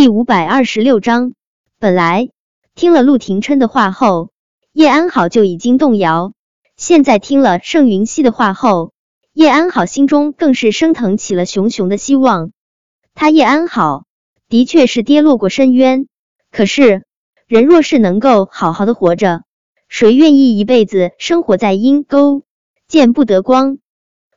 [0.00, 1.34] 第五百二十六章，
[1.78, 2.30] 本来
[2.74, 4.30] 听了陆廷琛的话后，
[4.72, 6.32] 叶安好就已经动摇，
[6.74, 8.94] 现在听了盛云熙的话后，
[9.34, 12.50] 叶安好心中更是升腾起了熊熊的希望。
[13.14, 14.04] 他叶安好
[14.48, 16.06] 的确是跌落过深渊，
[16.50, 17.04] 可是
[17.46, 19.42] 人若是能够好好的活着，
[19.86, 22.44] 谁愿意一辈子生活在阴沟，
[22.88, 23.76] 见不得光？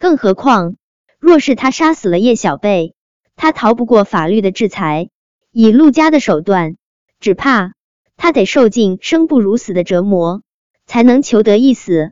[0.00, 0.74] 更何况，
[1.20, 2.96] 若是他杀死了叶小贝，
[3.36, 5.10] 他逃不过法律的制裁。
[5.56, 6.74] 以陆家的手段，
[7.20, 7.74] 只怕
[8.16, 10.42] 他得受尽生不如死的折磨，
[10.84, 12.10] 才能求得一死。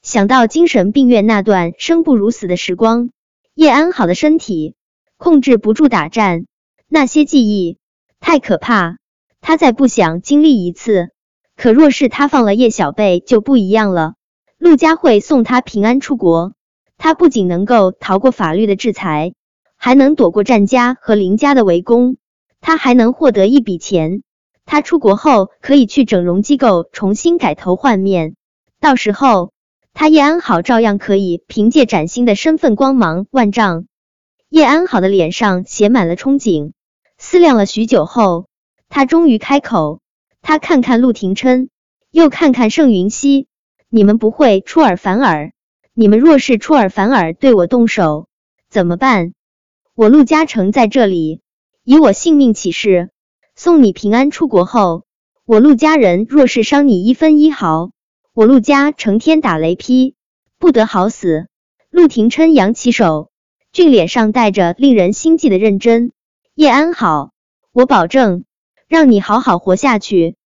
[0.00, 3.10] 想到精神病院那段生不如死的时光，
[3.54, 4.76] 叶安好的身体
[5.18, 6.46] 控制不住打颤，
[6.88, 7.76] 那些记忆
[8.18, 8.96] 太可怕，
[9.42, 11.10] 他再不想经历一次。
[11.58, 14.14] 可若是他放了叶小贝，就不一样了。
[14.56, 16.54] 陆家会送他平安出国，
[16.96, 19.34] 他不仅能够逃过法律的制裁，
[19.76, 22.16] 还能躲过战家和林家的围攻。
[22.60, 24.22] 他还能获得一笔钱，
[24.66, 28.34] 他出国后可以去整容机构重新改头换面，
[28.80, 29.52] 到时候
[29.92, 33.86] 他叶安好照样可以凭借崭新的身份光芒万丈。
[34.48, 36.72] 叶安好的脸上写满了憧憬，
[37.18, 38.46] 思量了许久后，
[38.88, 40.00] 他终于开口。
[40.42, 41.68] 他看看陆廷琛，
[42.10, 43.46] 又看看盛云熙，
[43.90, 45.52] 你们不会出尔反尔？
[45.92, 48.26] 你们若是出尔反尔，对我动手
[48.70, 49.34] 怎么办？
[49.94, 51.42] 我陆嘉诚在这里。
[51.90, 53.10] 以我性命起誓，
[53.56, 55.02] 送你平安出国后，
[55.44, 57.90] 我陆家人若是伤你一分一毫，
[58.32, 60.14] 我陆家成天打雷劈，
[60.56, 61.48] 不得好死。
[61.90, 63.32] 陆廷琛扬起手，
[63.72, 66.12] 俊脸上带着令人心悸的认真。
[66.54, 67.32] 叶安好，
[67.72, 68.44] 我保证
[68.86, 70.36] 让你好好活下去。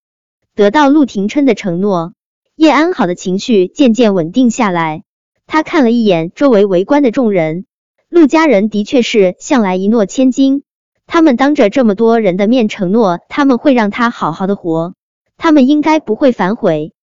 [0.55, 2.13] 得到陆廷琛的承诺，
[2.55, 5.03] 叶安好的情绪渐渐稳定下来。
[5.45, 7.67] 他看了一眼周围围观的众人，
[8.09, 10.63] 陆家人的确是向来一诺千金。
[11.07, 14.93] 他们当着这么多人的面承诺，他们会让他好好的活，
[15.37, 16.93] 他们应该不会反悔。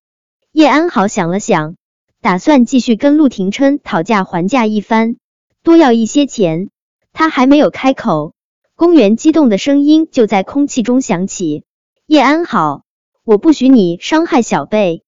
[0.52, 1.76] 叶安好想了想，
[2.20, 5.16] 打算继续跟陆廷琛讨价还价一番，
[5.62, 6.68] 多要一些钱。
[7.12, 8.32] 他还没有开口，
[8.74, 11.64] 公园激动的声音就在空气中响起
[12.08, 12.84] ：“叶安好，
[13.22, 15.04] 我不许你伤害小贝。”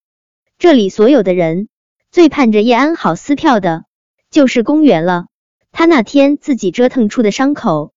[0.59, 1.69] 这里所有的人
[2.11, 3.85] 最盼着叶安好撕票的，
[4.31, 5.29] 就是公园了。
[5.73, 7.94] 他那天自己折腾出的伤口。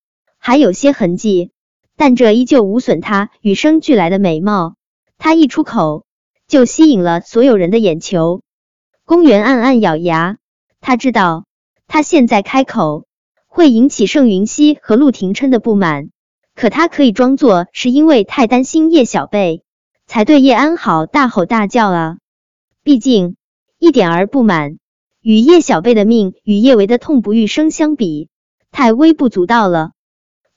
[0.48, 1.50] 还有些痕迹，
[1.94, 4.76] 但这依旧无损他与生俱来的美貌。
[5.18, 6.06] 他一出口，
[6.46, 8.40] 就吸引了所有人的眼球。
[9.04, 10.38] 公园暗暗咬牙，
[10.80, 11.44] 他知道
[11.86, 13.04] 他现在开口
[13.46, 16.08] 会引起盛云熙和陆廷琛的不满，
[16.54, 19.64] 可他可以装作是因为太担心叶小贝，
[20.06, 22.16] 才对叶安好大吼大叫啊！
[22.82, 23.36] 毕竟
[23.78, 24.78] 一点儿不满，
[25.20, 28.30] 与叶小贝的命与叶维的痛不欲生相比，
[28.70, 29.90] 太微不足道了。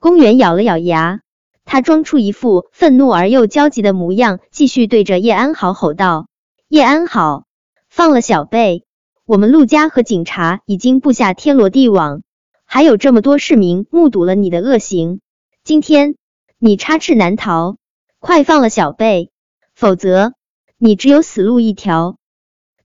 [0.02, 1.20] 公园咬了咬牙，
[1.64, 6.28] 他装出一副愤怒而又焦急的模样，继续对着叶安好吼道
[6.68, 7.46] ：“叶安好，
[7.88, 8.84] 放了小贝！
[9.28, 12.24] 我们陆家和警察已经布下天罗地网，
[12.66, 15.20] 还有这么多市民目睹了你的恶行，
[15.64, 16.16] 今天
[16.58, 17.78] 你插翅难逃！
[18.18, 19.30] 快放了小贝，
[19.76, 20.34] 否则
[20.80, 22.18] 你只有死路一条！”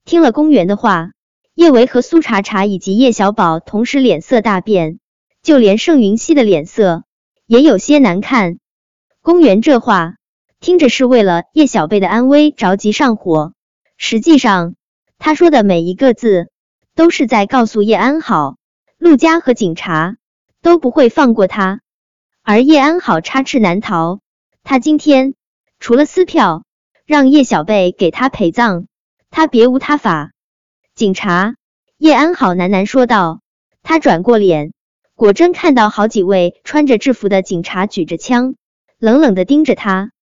[0.05, 1.13] 听了公园的话，
[1.55, 5.01] 叶维和苏茶茶以及叶小宝同时脸色大变，
[5.43, 7.05] 就连盛云熙的脸色。
[7.47, 8.59] 也有些难看。
[9.23, 10.17] 公园这话
[10.61, 13.53] 听着是为了叶小贝的安危着急上火，
[13.97, 14.75] 实际上
[15.19, 16.51] 他说的每一个字
[16.95, 18.57] 都是在告诉叶安好，
[18.99, 20.17] 陆家和警察
[20.63, 21.81] 都不会放过他。
[22.43, 24.21] 而叶安好插翅难逃，
[24.63, 25.35] 他今天
[25.79, 26.65] 除了撕票
[27.05, 28.87] 让叶小贝给他陪葬，
[29.31, 30.33] 他别无他法。
[30.95, 31.57] 警察，
[31.99, 33.41] 叶安好喃喃说道。
[33.83, 34.73] 他转过脸。
[35.17, 38.55] 果真看到好几位穿着制服的警察举着枪，
[38.99, 40.13] 冷冷的盯着他。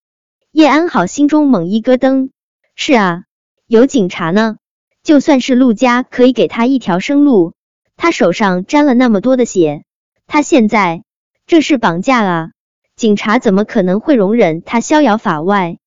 [0.52, 2.30] 叶安好心中猛一咯噔，
[2.76, 3.24] 是啊，
[3.66, 4.56] 有警察呢。
[5.02, 7.54] 就算是陆家可以给他一条生路，
[7.96, 9.82] 他手上沾了那么多的血，
[10.28, 11.02] 他现在
[11.44, 12.50] 这是绑架啊！
[12.94, 15.78] 警察怎么可能会容忍他逍遥法外？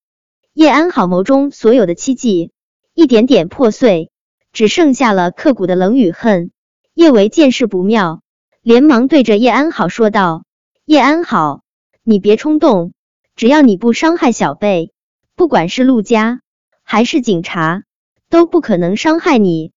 [0.54, 2.52] 叶安好眸中所有的期冀
[2.94, 4.12] 一点点破碎，
[4.52, 6.52] 只剩下了刻骨的冷与恨。
[6.94, 8.22] 叶维见势不妙。
[8.68, 10.44] 连忙对着叶安好说道
[10.84, 11.62] ：“叶安好，
[12.04, 12.92] 你别冲动，
[13.38, 14.92] 只要你不伤害小贝，
[15.38, 16.42] 不管是陆家
[16.84, 17.84] 还是警察，
[18.30, 19.72] 都不可能伤害你。”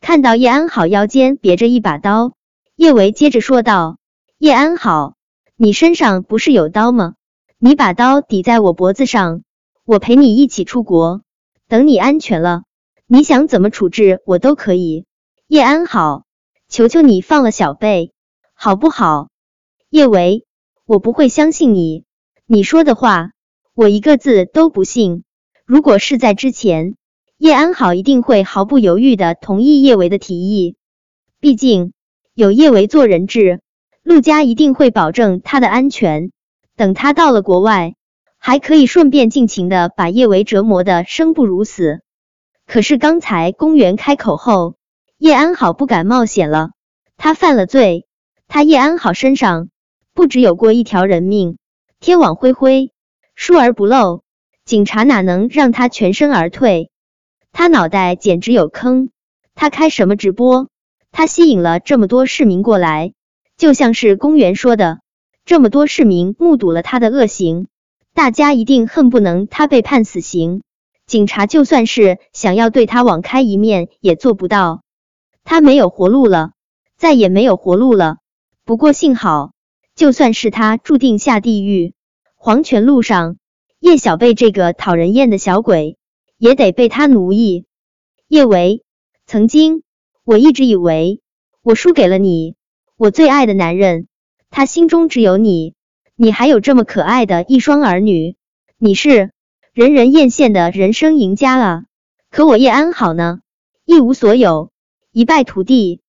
[0.00, 2.32] 看到叶安好腰间别着一把刀，
[2.74, 3.98] 叶维接着说道
[4.40, 5.16] ：“叶安好，
[5.54, 7.16] 你身上不是有刀吗？
[7.58, 9.42] 你把刀抵在我脖子上，
[9.84, 11.20] 我陪你一起出国，
[11.68, 12.62] 等你安全了，
[13.06, 15.04] 你想怎么处置我都可以。
[15.48, 16.24] 叶安好，
[16.70, 18.10] 求求你放了小贝。”
[18.64, 19.28] 好不好，
[19.90, 20.44] 叶维，
[20.86, 22.04] 我不会相信你。
[22.46, 23.32] 你说的话，
[23.74, 25.24] 我一个字都不信。
[25.66, 26.94] 如果是在之前，
[27.38, 30.76] 叶安好一定会毫不犹豫的同意叶维的提议。
[31.40, 31.92] 毕竟
[32.34, 33.62] 有叶维做人质，
[34.04, 36.30] 陆家一定会保证他的安全。
[36.76, 37.96] 等他到了国外，
[38.38, 42.02] 还可以顺便尽情的把叶维折磨的生不如死。
[42.64, 44.76] 可是刚才公园开口后，
[45.18, 46.70] 叶安好不敢冒险了。
[47.16, 48.06] 他犯了罪，
[48.54, 49.70] 他叶安好身上
[50.12, 51.56] 不只有过一条人命。
[52.00, 52.92] 天网恢恢，
[53.34, 54.24] 疏而不漏。
[54.66, 56.90] 警察哪能让他全身而退？
[57.50, 59.08] 他脑袋简直有坑。
[59.54, 60.68] 他开什么直播？
[61.12, 63.14] 他吸引了这么多市民过来，
[63.56, 65.00] 就像是公园说的，
[65.46, 67.68] 这么多市民目睹了他的恶行，
[68.12, 70.60] 大家一定恨不能他被判死刑。
[71.06, 74.82] 警察就算是想要对他网开一面，也做不到。
[75.42, 76.50] 他没有活路了，
[76.98, 78.18] 再也没有活路了。
[78.64, 79.52] 不过幸好。
[79.94, 81.92] 就算是他注定下地狱，
[82.34, 83.36] 黄泉路上，
[83.78, 85.98] 叶小贝这个讨人厌的小鬼
[86.38, 87.66] 也得被他奴役。
[88.26, 88.82] 叶维，
[89.26, 89.82] 曾经
[90.24, 91.20] 我一直以为
[91.62, 92.56] 我输给了你，
[92.96, 94.08] 我最爱的男人，
[94.48, 95.74] 他心中只有你，
[96.16, 98.36] 你还有这么可爱的一双儿女，
[98.78, 99.30] 你是
[99.74, 101.84] 人人艳羡的人生赢家了。
[102.30, 103.40] 可我叶安好呢，
[103.84, 104.72] 一无所有，
[105.12, 106.00] 一败涂地。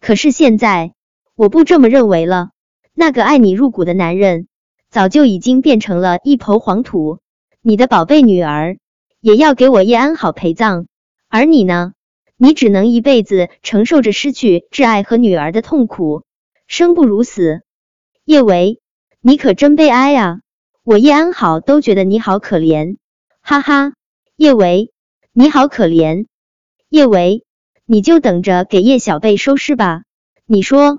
[0.00, 0.94] 可是现在
[1.38, 2.50] 我不这么认为了。
[2.94, 4.48] 那个爱你入骨的男人，
[4.90, 7.20] 早就已经变成了一抔黄土。
[7.62, 8.78] 你的宝贝女儿
[9.20, 10.86] 也要给我叶安好陪葬，
[11.28, 11.92] 而你呢？
[12.36, 16.24] 你只能一辈子承受着失去挚爱和女儿的痛苦，
[16.66, 17.62] 生不如死。
[18.24, 18.80] 叶维，
[19.20, 20.40] 你可真悲哀啊！
[20.82, 22.96] 我叶安好都觉得你好可怜，
[23.42, 23.92] 哈哈。
[24.34, 24.90] 叶维，
[25.32, 26.26] 你好可怜。
[26.88, 27.44] 叶维，
[27.86, 30.02] 你就等着给叶小贝收尸吧。
[30.44, 30.98] 你说。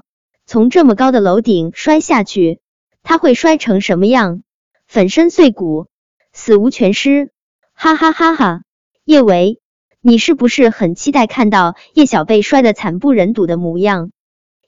[0.52, 2.60] 从这么高的楼顶摔下去，
[3.04, 4.42] 他会摔成什么样？
[4.88, 5.86] 粉身碎骨，
[6.34, 7.30] 死无全尸！
[7.76, 8.62] 哈哈哈哈！
[9.06, 9.60] 叶维，
[10.02, 14.10] 你是不是很期待看到叶小贝摔得惨不忍睹的模样？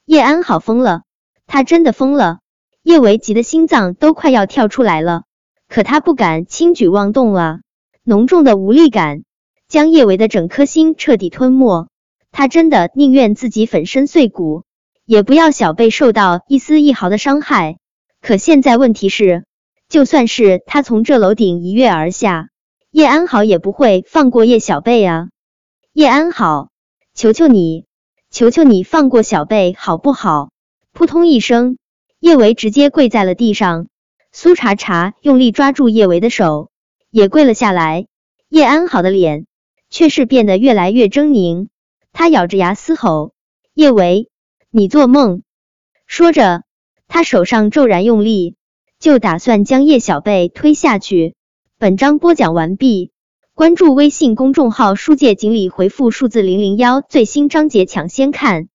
[0.06, 1.02] 叶安好疯了，
[1.48, 2.42] 他真的疯了！
[2.84, 5.24] 叶维急得心脏都快要跳出来了，
[5.68, 7.62] 可他不敢轻举妄动啊！
[8.04, 9.24] 浓重的无力感
[9.68, 11.88] 将叶维的整颗心彻底吞没，
[12.30, 14.64] 他真的宁愿自己粉身碎骨。
[15.12, 17.76] 也不要小贝受到一丝一毫的伤害。
[18.22, 19.44] 可现在问题是，
[19.90, 22.48] 就算是他从这楼顶一跃而下，
[22.92, 25.28] 叶安好也不会放过叶小贝啊！
[25.92, 26.70] 叶安好，
[27.14, 27.84] 求求你，
[28.30, 30.52] 求求你放过小贝好不好？
[30.94, 31.78] 扑通一声，
[32.22, 33.88] 叶维直接跪在了地上。
[34.32, 36.70] 苏茶茶用力抓住叶维的手，
[37.10, 38.06] 也跪了下来。
[38.48, 39.46] 叶安好的脸
[39.90, 41.68] 却是变得越来越狰狞，
[42.14, 43.34] 他咬着牙嘶吼
[43.76, 44.30] ：“叶维！”
[44.74, 45.42] 你做梦！
[46.08, 46.64] 说着，
[47.10, 48.56] 他手上骤然用力，
[49.00, 51.36] 就打算将叶小贝推下去。
[51.78, 53.12] 本章播讲完毕，
[53.54, 58.71] 关注微信公众号“书界锦鲤”，回复数字零零幺，最新章节抢先看。